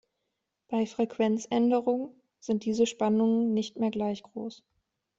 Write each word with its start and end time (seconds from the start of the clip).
Bei 0.69 0.87
Frequenzänderung 0.87 2.19
sind 2.39 2.65
diese 2.65 2.87
Spannungen 2.87 3.53
nicht 3.53 3.77
mehr 3.77 3.91
gleich 3.91 4.23
groß. 4.23 4.63